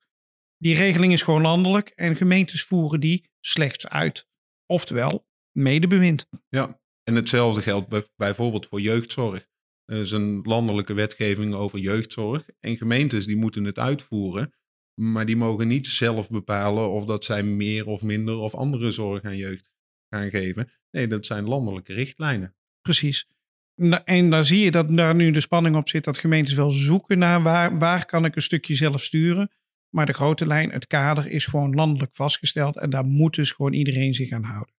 Die 0.57 0.75
regeling 0.75 1.13
is 1.13 1.23
gewoon 1.23 1.43
landelijk 1.43 1.89
en 1.89 2.17
gemeentes 2.17 2.63
voeren 2.65 3.01
die 3.01 3.31
slechts 3.41 3.89
uit. 3.89 4.29
Oftewel, 4.67 5.27
medebewind. 5.53 6.29
Ja, 6.49 6.81
en 7.03 7.15
hetzelfde 7.15 7.63
geldt 7.63 7.89
bij- 7.89 8.07
bijvoorbeeld 8.17 8.67
voor 8.67 8.81
jeugdzorg. 8.81 9.47
Er 9.85 10.01
is 10.01 10.11
een 10.11 10.41
landelijke 10.43 10.93
wetgeving 10.93 11.55
over 11.55 11.79
jeugdzorg. 11.79 12.49
En 12.61 12.77
gemeentes 12.77 13.27
die 13.27 13.37
moeten 13.37 13.65
het 13.65 13.79
uitvoeren. 13.79 14.55
Maar 15.01 15.27
die 15.27 15.37
mogen 15.37 15.69
niet 15.69 15.87
zelf 15.87 16.31
bepalen 16.31 16.91
of 16.91 17.05
dat 17.05 17.25
zij 17.25 17.43
meer 17.43 17.87
of 17.87 18.03
minder 18.03 18.37
of 18.37 18.55
andere 18.55 18.91
zorg 18.91 19.23
aan 19.23 19.37
jeugd 19.37 19.73
gaan 20.09 20.31
geven. 20.31 20.73
Nee, 20.91 21.07
dat 21.07 21.27
zijn 21.27 21.45
landelijke 21.49 21.93
richtlijnen. 21.93 22.57
Precies. 22.81 23.29
Na- 23.75 24.05
En 24.05 24.31
daar 24.31 24.45
zie 24.45 24.61
je 24.61 24.71
dat 24.71 24.97
daar 24.97 25.15
nu 25.15 25.31
de 25.31 25.41
spanning 25.41 25.77
op 25.77 25.89
zit 25.89 26.05
dat 26.05 26.19
gemeentes 26.19 26.55
wel 26.55 26.71
zoeken 26.71 27.19
naar 27.19 27.43
waar, 27.43 27.79
waar 27.79 28.07
kan 28.07 28.25
ik 28.25 28.37
een 28.37 28.43
stukje 28.43 28.75
zelf 28.75 29.03
sturen. 29.03 29.51
Maar 29.95 30.07
de 30.07 30.13
grote 30.13 30.47
lijn, 30.47 30.71
het 30.71 30.87
kader 30.87 31.27
is 31.27 31.47
gewoon 31.47 31.75
landelijk 31.75 32.17
vastgesteld 32.17 32.79
en 32.79 32.91
daar 32.91 33.05
moet 33.05 33.35
dus 33.35 33.51
gewoon 33.51 33.73
iedereen 33.73 34.15
zich 34.15 34.31
aan 34.31 34.43
houden. 34.43 34.75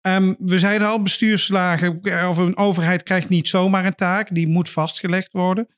Ehm, 0.00 0.34
we 0.38 0.58
zeiden 0.58 0.88
al, 0.88 1.02
bestuurslagen 1.02 2.00
eh, 2.02 2.28
of 2.28 2.36
een 2.36 2.56
overheid 2.56 3.02
krijgt 3.02 3.28
niet 3.28 3.48
zomaar 3.48 3.84
een 3.84 3.94
taak, 3.94 4.34
die 4.34 4.46
moet 4.46 4.70
vastgelegd 4.70 5.32
worden. 5.32 5.68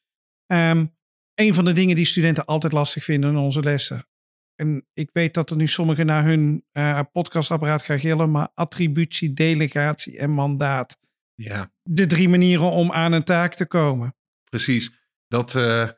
Ehm, 0.46 0.86
een 1.34 1.54
van 1.54 1.64
de 1.64 1.72
dingen 1.72 1.96
die 1.96 2.04
studenten 2.04 2.44
altijd 2.44 2.72
lastig 2.72 3.04
vinden 3.04 3.30
in 3.30 3.36
onze 3.36 3.62
lessen. 3.62 4.06
En 4.54 4.86
ik 4.92 5.10
weet 5.12 5.34
dat 5.34 5.50
er 5.50 5.56
nu 5.56 5.66
sommigen 5.66 6.06
naar 6.06 6.24
hun 6.24 6.64
eh, 6.72 7.00
podcastapparaat 7.12 7.82
gaan 7.82 7.98
gillen, 7.98 8.30
maar 8.30 8.48
attributie, 8.54 9.32
delegatie 9.32 10.18
en 10.18 10.30
mandaat 10.30 10.98
Ja, 11.34 11.72
de 11.82 12.06
drie 12.06 12.28
manieren 12.28 12.70
om 12.70 12.92
aan 12.92 13.12
een 13.12 13.24
taak 13.24 13.54
te 13.54 13.66
komen. 13.66 14.14
precies. 14.50 15.02
Dat 15.26 15.54
eh, 15.54 15.88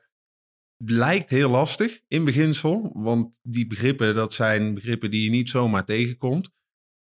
lijkt 0.77 1.29
heel 1.29 1.49
lastig 1.49 2.01
in 2.07 2.25
beginsel. 2.25 2.91
Want 2.93 3.39
die 3.41 3.67
begrippen, 3.67 4.15
dat 4.15 4.33
zijn 4.33 4.73
begrippen 4.73 5.11
die 5.11 5.23
je 5.23 5.29
niet 5.29 5.49
zomaar 5.49 5.85
tegenkomt. 5.85 6.49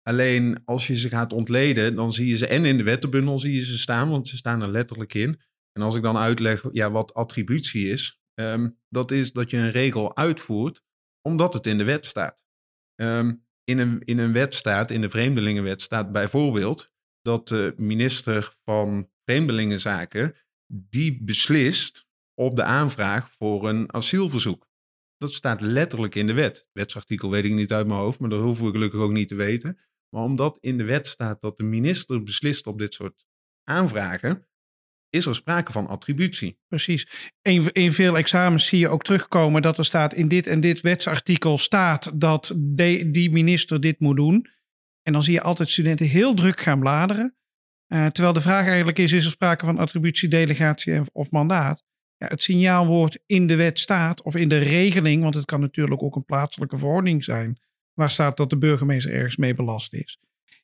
Alleen 0.02 0.62
als 0.64 0.87
je 0.87 0.97
ze 0.97 1.09
gaat 1.09 1.33
ontleden, 1.33 1.95
dan 1.95 2.12
zie 2.12 2.26
je 2.26 2.37
ze 2.37 2.47
en 2.47 2.64
in 2.64 2.76
de 2.76 2.83
wettenbundel 2.83 3.38
zie 3.38 3.55
je 3.55 3.64
ze 3.64 3.79
staan, 3.79 4.09
want 4.09 4.29
ze 4.29 4.37
staan 4.37 4.62
er 4.62 4.71
letterlijk 4.71 5.14
in. 5.14 5.41
En 5.73 5.83
als 5.83 5.97
ik 5.97 6.02
dan 6.02 6.17
uitleg 6.17 6.64
ja, 6.73 6.91
wat 6.91 7.14
attributie 7.14 7.88
is, 7.88 8.21
ehm, 8.35 8.71
dat 8.88 9.11
is 9.11 9.33
dat 9.33 9.50
je 9.50 9.57
een 9.57 9.71
regel 9.71 10.17
uitvoert 10.17 10.83
omdat 11.23 11.55
het 11.55 11.67
in 11.67 11.79
de 11.79 11.85
wet 11.85 12.07
staat. 12.07 12.45
Ehm, 12.95 13.35
in, 13.64 13.79
een, 13.79 14.00
in 14.00 14.19
een 14.19 14.33
wet 14.33 14.55
staat, 14.55 14.91
in 14.91 15.00
de 15.00 15.11
Vreemdelingenwet 15.11 15.81
staat 15.81 16.12
bijvoorbeeld 16.12 16.93
dat 17.23 17.49
de 17.49 17.75
minister 17.76 18.57
van 18.64 19.11
Vreemdelingenzaken 19.25 20.35
die 20.67 21.23
beslist 21.23 22.07
op 22.35 22.57
de 22.57 22.62
aanvraag 22.62 23.31
voor 23.31 23.69
een 23.69 23.93
asielverzoek. 23.93 24.71
Dat 25.17 25.35
staat 25.35 25.61
letterlijk 25.61 26.14
in 26.14 26.26
de 26.26 26.33
wet. 26.33 26.67
Wetsartikel 26.73 27.31
weet 27.31 27.45
ik 27.45 27.52
niet 27.52 27.73
uit 27.73 27.87
mijn 27.87 28.00
hoofd, 28.00 28.21
maar 28.21 28.31
dat 28.31 28.41
hoeven 28.41 28.64
we 28.64 28.71
gelukkig 28.71 29.00
ook 29.00 29.12
niet 29.12 29.29
te 29.29 29.35
weten. 29.35 29.79
Maar 30.09 30.23
omdat 30.23 30.59
in 30.61 30.79
de 30.79 30.85
wet 30.85 31.07
staat 31.07 31.41
dat 31.41 31.57
de 31.57 31.62
minister 31.62 32.23
beslist 32.23 32.67
op 32.67 32.79
dit 32.79 32.95
soort 32.95 33.25
aanvragen, 33.64 34.47
is 35.09 35.26
er 35.26 35.35
sprake 35.35 35.73
van 35.73 35.87
attributie. 35.87 36.59
Precies. 36.69 37.31
In, 37.43 37.73
in 37.73 37.93
veel 37.93 38.17
examens 38.17 38.67
zie 38.67 38.79
je 38.79 38.88
ook 38.88 39.02
terugkomen 39.02 39.62
dat 39.62 39.79
er 39.79 39.85
staat 39.85 40.14
in 40.14 40.29
dit 40.29 40.47
en 40.47 40.61
dit 40.61 40.81
wetsartikel 40.81 41.59
staat 41.59 42.21
dat 42.21 42.52
die 43.07 43.31
minister 43.31 43.81
dit 43.81 44.00
moet 44.00 44.17
doen. 44.17 44.47
En 45.02 45.12
dan 45.12 45.23
zie 45.23 45.32
je 45.32 45.42
altijd 45.42 45.71
studenten 45.71 46.06
heel 46.06 46.35
druk 46.35 46.61
gaan 46.61 46.80
bladeren. 46.80 47.37
Eh, 47.87 48.06
terwijl 48.06 48.35
de 48.35 48.40
vraag 48.40 48.66
eigenlijk 48.66 48.99
is, 48.99 49.12
is 49.12 49.25
er 49.25 49.30
sprake 49.30 49.66
van 49.66 49.78
attributie, 49.78 50.28
delegatie 50.28 51.00
of 51.12 51.30
mandaat? 51.30 51.85
Ja, 52.16 52.26
het 52.26 52.42
signaalwoord 52.42 53.18
in 53.26 53.47
de 53.47 53.56
wet 53.56 53.78
staat 53.78 54.23
of 54.23 54.37
in 54.37 54.49
de 54.49 54.59
regeling, 54.59 55.23
want 55.23 55.35
het 55.35 55.44
kan 55.44 55.61
natuurlijk 55.61 56.02
ook 56.02 56.16
een 56.16 56.25
plaatselijke 56.25 56.78
verordening 56.78 57.25
zijn, 57.25 57.59
waar 57.92 58.11
staat 58.11 58.37
dat 58.37 58.50
de 58.50 58.59
burgemeester 58.59 59.12
ergens 59.12 59.37
mee 59.37 59.54
belast 59.54 59.92
is. 59.92 60.18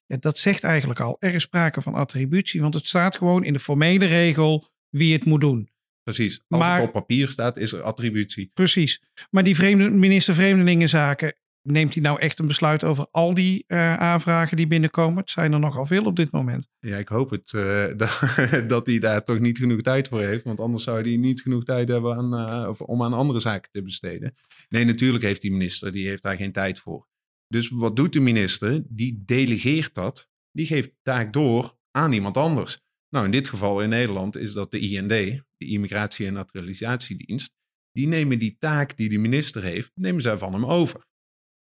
Ja, 0.07 0.17
dat 0.17 0.39
zegt 0.39 0.63
eigenlijk 0.65 1.01
al, 1.01 1.17
er 1.19 1.35
is 1.35 1.43
sprake 1.43 1.83
van 1.83 1.95
attributie, 1.95 2.61
want 2.61 2.75
het 2.75 2.87
staat 2.87 3.17
gewoon 3.17 3.45
in 3.45 3.53
de 3.53 3.59
formele 3.59 4.07
regel 4.07 4.69
wie 4.89 5.13
het 5.13 5.25
moet 5.25 5.41
doen. 5.41 5.71
Precies. 6.03 6.41
Als 6.49 6.61
Maar- 6.61 6.79
het 6.79 6.87
op 6.87 6.93
papier 6.93 7.29
staat, 7.29 7.57
is 7.57 7.73
er 7.73 7.83
attributie. 7.83 8.51
Precies. 8.55 9.03
Maar 9.31 9.45
die 9.45 9.55
vreemde, 9.55 9.91
minister 9.91 10.35
Vreemdelingenzaken, 10.35 11.35
neemt 11.71 11.95
hij 11.95 12.03
nou 12.03 12.21
echt 12.21 12.39
een 12.39 12.47
besluit 12.47 12.85
over 12.85 13.07
al 13.11 13.35
die 13.35 13.65
eh, 13.67 13.97
aanvragen 13.97 14.57
die 14.57 14.67
binnenkomen? 14.67 15.19
Het 15.19 15.31
zijn 15.31 15.53
er 15.53 15.59
nogal 15.59 15.87
veel 15.87 16.05
op 16.05 16.17
dit 16.17 16.31
moment. 16.31 16.69
Ja, 16.79 16.97
ik 16.97 17.09
hoop 17.09 17.31
het, 17.31 17.53
eh, 17.53 18.67
dat, 18.69 18.87
hij 18.87 18.99
daar 18.99 19.25
toch 19.25 19.39
niet 19.39 19.59
genoeg 19.59 19.81
tijd 19.81 20.09
voor 20.09 20.23
heeft. 20.23 20.45
Want 20.45 20.61
anders 20.61 20.85
zou 20.85 21.01
hij 21.01 21.17
niet 21.17 21.41
genoeg 21.41 21.65
tijd 21.65 21.89
hebben 21.89 22.17
aan, 22.17 22.35
eh, 22.35 22.75
om 22.77 23.03
aan 23.03 23.13
andere 23.13 23.41
zaken 23.41 23.71
te 23.71 23.83
besteden. 23.83 24.35
Nee, 24.69 24.85
natuurlijk 24.85 25.25
heeft 25.25 25.41
die 25.41 25.53
minister, 25.53 25.93
die 25.93 26.07
heeft 26.09 26.23
daar 26.23 26.37
geen 26.37 26.53
tijd 26.53 26.81
voor. 26.81 27.07
Dus 27.49 27.69
wat 27.69 27.97
doet 27.97 28.13
de 28.13 28.21
minister? 28.21 28.83
Die 28.89 29.23
delegeert 29.25 29.95
dat. 29.95 30.29
Die 30.51 30.67
geeft 30.67 30.93
taak 31.03 31.33
door 31.33 31.77
aan 31.91 32.13
iemand 32.13 32.37
anders. 32.37 32.81
Nou, 33.09 33.25
in 33.25 33.31
dit 33.31 33.49
geval 33.49 33.83
in 33.83 33.89
Nederland 33.89 34.37
is 34.37 34.53
dat 34.53 34.71
de 34.71 34.79
IND, 34.79 35.09
de 35.09 35.67
Immigratie- 35.67 36.27
en 36.27 36.33
Naturalisatiedienst. 36.33 37.57
Die 37.93 38.07
nemen 38.07 38.39
die 38.39 38.57
taak 38.59 38.97
die 38.97 39.09
de 39.09 39.19
minister 39.19 39.63
heeft, 39.63 39.91
nemen 39.95 40.23
zij 40.23 40.39
van 40.39 40.53
hem 40.53 40.67
over. 40.67 41.07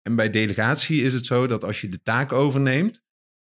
En 0.08 0.16
bij 0.16 0.30
delegatie 0.30 1.02
is 1.02 1.14
het 1.14 1.26
zo 1.26 1.46
dat 1.46 1.64
als 1.64 1.80
je 1.80 1.88
de 1.88 2.02
taak 2.02 2.32
overneemt, 2.32 3.02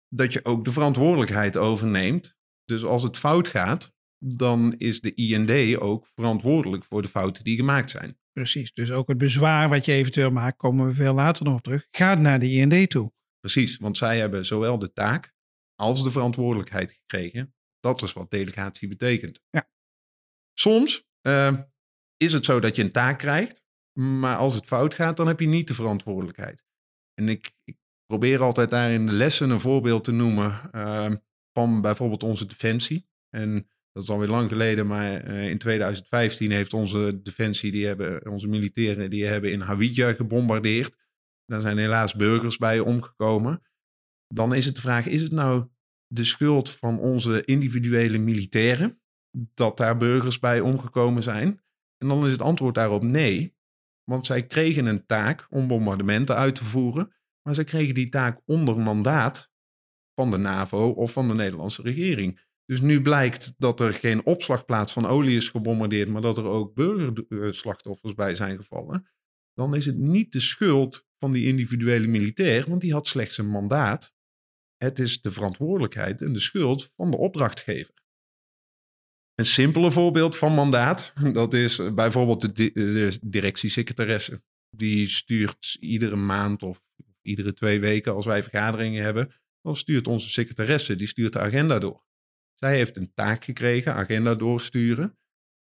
dat 0.07 0.33
je 0.33 0.45
ook 0.45 0.65
de 0.65 0.71
verantwoordelijkheid 0.71 1.57
overneemt. 1.57 2.35
Dus 2.65 2.83
als 2.83 3.03
het 3.03 3.17
fout 3.17 3.47
gaat, 3.47 3.93
dan 4.17 4.73
is 4.77 5.01
de 5.01 5.13
IND 5.13 5.77
ook 5.79 6.07
verantwoordelijk 6.07 6.85
voor 6.85 7.01
de 7.01 7.07
fouten 7.07 7.43
die 7.43 7.55
gemaakt 7.55 7.89
zijn. 7.89 8.17
Precies. 8.31 8.73
Dus 8.73 8.91
ook 8.91 9.07
het 9.07 9.17
bezwaar 9.17 9.69
wat 9.69 9.85
je 9.85 9.91
eventueel 9.91 10.31
maakt, 10.31 10.57
komen 10.57 10.87
we 10.87 10.93
veel 10.93 11.13
later 11.13 11.45
nog 11.45 11.55
op 11.55 11.63
terug, 11.63 11.87
gaat 11.91 12.19
naar 12.19 12.39
de 12.39 12.51
IND 12.51 12.89
toe. 12.89 13.13
Precies, 13.39 13.77
want 13.77 13.97
zij 13.97 14.19
hebben 14.19 14.45
zowel 14.45 14.79
de 14.79 14.91
taak 14.91 15.33
als 15.75 16.03
de 16.03 16.11
verantwoordelijkheid 16.11 16.91
gekregen. 16.91 17.55
Dat 17.79 18.01
is 18.01 18.13
wat 18.13 18.31
delegatie 18.31 18.87
betekent. 18.87 19.41
Ja. 19.49 19.69
Soms 20.53 21.03
eh, 21.21 21.53
is 22.17 22.33
het 22.33 22.45
zo 22.45 22.59
dat 22.59 22.75
je 22.75 22.83
een 22.83 22.91
taak 22.91 23.19
krijgt, 23.19 23.62
maar 23.93 24.35
als 24.35 24.53
het 24.53 24.65
fout 24.65 24.93
gaat, 24.93 25.17
dan 25.17 25.27
heb 25.27 25.39
je 25.39 25.47
niet 25.47 25.67
de 25.67 25.73
verantwoordelijkheid. 25.73 26.63
En 27.13 27.29
ik, 27.29 27.51
ik 27.63 27.77
probeer 28.05 28.41
altijd 28.41 28.69
daar 28.69 28.91
in 28.91 29.05
de 29.05 29.11
lessen 29.11 29.49
een 29.49 29.59
voorbeeld 29.59 30.03
te 30.03 30.11
noemen 30.11 30.71
eh, 30.71 31.11
van 31.51 31.81
bijvoorbeeld 31.81 32.23
onze 32.23 32.45
defensie. 32.45 33.07
En 33.29 33.67
dat 33.91 34.03
is 34.03 34.09
alweer 34.09 34.27
lang 34.27 34.49
geleden, 34.49 34.87
maar 34.87 35.23
eh, 35.23 35.49
in 35.49 35.57
2015 35.57 36.51
heeft 36.51 36.73
onze 36.73 37.19
defensie, 37.23 37.71
die 37.71 37.85
hebben, 37.85 38.29
onze 38.29 38.47
militairen, 38.47 39.09
die 39.09 39.25
hebben 39.25 39.51
in 39.51 39.61
Hawija 39.61 40.13
gebombardeerd. 40.13 40.97
Daar 41.45 41.61
zijn 41.61 41.77
helaas 41.77 42.15
burgers 42.15 42.57
bij 42.57 42.79
omgekomen. 42.79 43.61
Dan 44.27 44.53
is 44.53 44.65
het 44.65 44.75
de 44.75 44.81
vraag, 44.81 45.07
is 45.07 45.21
het 45.21 45.31
nou 45.31 45.67
de 46.07 46.23
schuld 46.23 46.69
van 46.69 46.99
onze 46.99 47.45
individuele 47.45 48.17
militairen 48.17 49.01
dat 49.53 49.77
daar 49.77 49.97
burgers 49.97 50.39
bij 50.39 50.59
omgekomen 50.59 51.23
zijn? 51.23 51.61
En 51.97 52.07
dan 52.07 52.25
is 52.25 52.31
het 52.31 52.41
antwoord 52.41 52.75
daarop 52.75 53.03
nee. 53.03 53.55
Want 54.03 54.25
zij 54.25 54.47
kregen 54.47 54.85
een 54.85 55.05
taak 55.05 55.47
om 55.49 55.67
bombardementen 55.67 56.35
uit 56.35 56.55
te 56.55 56.65
voeren. 56.65 57.15
Maar 57.41 57.55
zij 57.55 57.63
kregen 57.63 57.93
die 57.93 58.09
taak 58.09 58.41
onder 58.45 58.79
mandaat 58.79 59.51
van 60.15 60.31
de 60.31 60.37
NAVO 60.37 60.89
of 60.89 61.11
van 61.11 61.27
de 61.27 61.33
Nederlandse 61.33 61.81
regering. 61.81 62.41
Dus 62.65 62.81
nu 62.81 63.01
blijkt 63.01 63.53
dat 63.57 63.79
er 63.79 63.93
geen 63.93 64.25
opslagplaats 64.25 64.93
van 64.93 65.05
olie 65.05 65.37
is 65.37 65.49
gebombardeerd, 65.49 66.09
maar 66.09 66.21
dat 66.21 66.37
er 66.37 66.45
ook 66.45 66.73
burgerslachtoffers 66.73 68.13
bij 68.13 68.35
zijn 68.35 68.57
gevallen. 68.57 69.07
Dan 69.53 69.75
is 69.75 69.85
het 69.85 69.97
niet 69.97 70.31
de 70.31 70.39
schuld 70.39 71.07
van 71.17 71.31
die 71.31 71.45
individuele 71.45 72.07
militair, 72.07 72.69
want 72.69 72.81
die 72.81 72.93
had 72.93 73.07
slechts 73.07 73.37
een 73.37 73.49
mandaat. 73.49 74.13
Het 74.77 74.99
is 74.99 75.21
de 75.21 75.31
verantwoordelijkheid 75.31 76.21
en 76.21 76.33
de 76.33 76.39
schuld 76.39 76.91
van 76.95 77.11
de 77.11 77.17
opdrachtgever. 77.17 78.02
Een 79.35 79.45
simpele 79.45 79.91
voorbeeld 79.91 80.37
van 80.37 80.53
mandaat, 80.53 81.13
dat 81.33 81.53
is 81.53 81.93
bijvoorbeeld 81.93 82.41
de, 82.41 82.51
di- 82.51 82.71
de 82.73 83.17
directiesecretaresse. 83.21 84.43
Die 84.69 85.07
stuurt 85.07 85.77
iedere 85.79 86.15
maand 86.15 86.63
of 86.63 86.81
iedere 87.21 87.53
twee 87.53 87.79
weken, 87.79 88.13
als 88.13 88.25
wij 88.25 88.43
vergaderingen 88.43 89.03
hebben, 89.03 89.31
dan 89.61 89.75
stuurt 89.75 90.07
onze 90.07 90.29
secretaresse, 90.29 90.95
die 90.95 91.07
stuurt 91.07 91.33
de 91.33 91.39
agenda 91.39 91.79
door. 91.79 92.05
Zij 92.53 92.75
heeft 92.75 92.97
een 92.97 93.11
taak 93.13 93.43
gekregen, 93.43 93.93
agenda 93.93 94.35
doorsturen. 94.35 95.17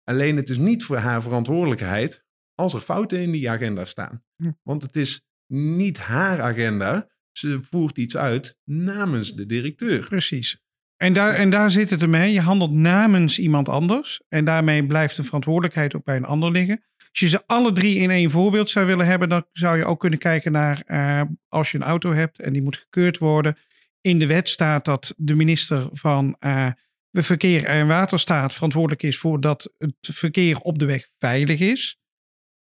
Alleen 0.04 0.36
het 0.36 0.50
is 0.50 0.58
niet 0.58 0.84
voor 0.84 0.98
haar 0.98 1.22
verantwoordelijkheid 1.22 2.26
als 2.56 2.74
er 2.74 2.82
fouten 2.82 3.22
in 3.22 3.32
die 3.32 3.50
agenda 3.50 3.86
staan. 3.86 4.24
Hm. 4.36 4.52
Want 4.64 4.82
het 4.82 4.96
is 4.96 5.22
niet 5.54 5.98
haar 5.98 6.42
agenda. 6.42 7.12
Ze 7.32 7.62
voert 7.62 7.98
iets 7.98 8.18
uit 8.18 8.58
namens 8.64 9.36
de 9.36 9.46
directeur. 9.46 10.08
Precies. 10.08 10.62
En 11.04 11.14
daar, 11.14 11.34
en 11.34 11.50
daar 11.50 11.72
zit 11.72 11.90
het 11.90 12.02
ermee. 12.02 12.34
Je 12.34 12.42
handelt 12.42 12.72
namens 12.72 13.40
iemand 13.40 13.70
anders. 13.70 14.22
En 14.30 14.46
daarmee 14.46 14.86
blijft 14.86 15.16
de 15.16 15.24
verantwoordelijkheid 15.24 15.96
ook 15.96 16.04
bij 16.04 16.16
een 16.16 16.26
ander 16.26 16.52
liggen. 16.52 16.84
Als 16.98 17.20
je 17.20 17.28
ze 17.28 17.44
alle 17.46 17.72
drie 17.72 17.98
in 17.98 18.10
één 18.10 18.32
voorbeeld 18.32 18.70
zou 18.70 18.86
willen 18.86 19.06
hebben, 19.06 19.30
dan 19.30 19.46
zou 19.52 19.78
je 19.78 19.86
ook 19.86 20.00
kunnen 20.00 20.20
kijken 20.20 20.52
naar 20.52 20.82
eh, 20.86 21.22
als 21.48 21.72
je 21.72 21.78
een 21.78 21.84
auto 21.84 22.14
hebt 22.14 22.40
en 22.40 22.54
die 22.54 22.62
moet 22.62 22.78
gekeurd 22.78 23.18
worden. 23.18 23.58
In 24.02 24.20
de 24.20 24.28
wet 24.28 24.50
staat 24.50 24.86
dat 24.86 25.14
de 25.18 25.36
minister 25.36 25.88
van 25.92 26.36
eh, 26.40 26.68
Verkeer 27.12 27.64
en 27.64 27.88
Waterstaat 27.88 28.54
verantwoordelijk 28.54 29.04
is 29.04 29.18
voor 29.18 29.42
dat 29.42 29.74
het 29.78 29.96
verkeer 30.02 30.60
op 30.60 30.80
de 30.80 30.86
weg 30.86 31.10
veilig 31.20 31.60
is. 31.60 32.00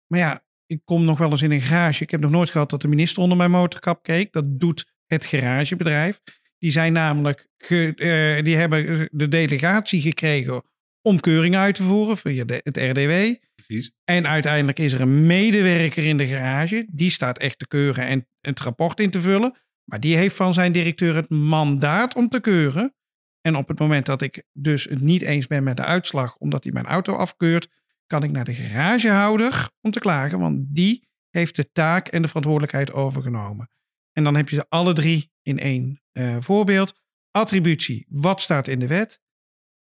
Maar 0.08 0.20
ja, 0.20 0.44
ik 0.66 0.82
kom 0.86 1.06
nog 1.06 1.18
wel 1.18 1.30
eens 1.30 1.42
in 1.42 1.52
een 1.52 1.62
garage. 1.62 2.04
Ik 2.04 2.12
heb 2.12 2.22
nog 2.22 2.32
nooit 2.32 2.50
gehad 2.50 2.70
dat 2.70 2.82
de 2.82 2.88
minister 2.88 3.22
onder 3.22 3.38
mijn 3.38 3.52
motorkap 3.52 4.04
keek. 4.04 4.34
Dat 4.34 4.60
doet 4.60 4.92
het 5.06 5.26
garagebedrijf. 5.26 6.22
Die 6.60 6.72
zijn 6.72 6.94
namelijk, 6.94 7.48
ge- 7.58 7.94
eh, 7.96 8.44
die 8.44 8.56
hebben 8.56 9.10
de 9.12 9.28
delegatie 9.28 10.02
gekregen 10.02 10.64
om 11.02 11.20
keuring 11.20 11.56
uit 11.56 11.76
te 11.76 11.84
voeren 11.84 12.18
via 12.18 12.44
de, 12.46 12.60
het 12.64 12.78
RDW. 12.78 13.36
Precies. 13.56 13.92
En 14.04 14.28
uiteindelijk 14.28 14.80
is 14.80 14.94
er 14.94 15.02
een 15.02 15.26
medewerker 15.26 16.06
in 16.06 16.18
de 16.18 16.28
garage. 16.28 16.88
Die 16.92 17.10
staat 17.12 17.38
echt 17.38 17.60
te 17.60 17.68
keuren 17.68 18.06
en 18.06 18.28
het 18.42 18.60
rapport 18.60 19.00
in 19.00 19.10
te 19.10 19.22
vullen. 19.22 19.56
Maar 19.84 20.00
die 20.00 20.16
heeft 20.18 20.36
van 20.36 20.54
zijn 20.54 20.72
directeur 20.72 21.16
het 21.16 21.30
mandaat 21.30 22.16
om 22.16 22.30
te 22.30 22.40
keuren. 22.40 22.94
En 23.42 23.56
op 23.56 23.68
het 23.68 23.80
moment 23.80 24.06
dat 24.06 24.22
ik 24.22 24.44
dus 24.54 24.84
het 24.84 25.02
niet 25.02 25.22
eens 25.22 25.48
ben 25.48 25.64
met 25.64 25.78
de 25.78 25.84
uitslag, 25.84 26.36
omdat 26.38 26.64
hij 26.64 26.74
mijn 26.74 26.86
auto 26.86 27.14
afkeurt, 27.16 27.68
kan 28.08 28.24
ik 28.24 28.32
naar 28.32 28.46
de 28.46 28.54
garagehouder 28.54 29.70
om 29.82 29.92
te 29.92 30.00
klagen. 30.00 30.40
Want 30.40 30.66
die 30.76 31.08
heeft 31.30 31.56
de 31.56 31.72
taak 31.72 32.08
en 32.08 32.22
de 32.22 32.28
verantwoordelijkheid 32.28 32.94
overgenomen. 32.94 33.70
En 34.14 34.24
dan 34.24 34.36
heb 34.36 34.50
je 34.50 34.56
ze 34.56 34.66
alle 34.70 34.94
drie 34.94 35.32
in 35.42 35.60
één 35.60 36.02
eh, 36.20 36.38
voorbeeld. 36.40 36.94
Attributie, 37.32 38.06
wat 38.10 38.42
staat 38.42 38.68
in 38.68 38.80
de 38.80 38.88
wet? 38.88 39.22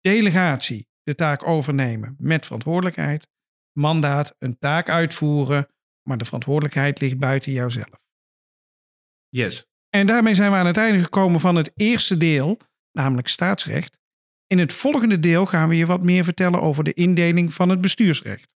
Delegatie, 0.01 0.87
de 1.03 1.15
taak 1.15 1.47
overnemen 1.47 2.15
met 2.17 2.45
verantwoordelijkheid. 2.45 3.27
Mandaat, 3.71 4.35
een 4.39 4.57
taak 4.57 4.89
uitvoeren, 4.89 5.67
maar 6.01 6.17
de 6.17 6.25
verantwoordelijkheid 6.25 6.99
ligt 6.99 7.17
buiten 7.17 7.51
jouzelf. 7.51 8.01
Yes. 9.29 9.65
En 9.89 10.07
daarmee 10.07 10.35
zijn 10.35 10.51
we 10.51 10.57
aan 10.57 10.65
het 10.65 10.77
einde 10.77 11.03
gekomen 11.03 11.39
van 11.39 11.55
het 11.55 11.71
eerste 11.75 12.17
deel, 12.17 12.59
namelijk 12.91 13.27
staatsrecht. 13.27 13.99
In 14.47 14.59
het 14.59 14.73
volgende 14.73 15.19
deel 15.19 15.45
gaan 15.45 15.69
we 15.69 15.77
je 15.77 15.85
wat 15.85 16.03
meer 16.03 16.23
vertellen 16.23 16.61
over 16.61 16.83
de 16.83 16.93
indeling 16.93 17.53
van 17.53 17.69
het 17.69 17.81
bestuursrecht. 17.81 18.47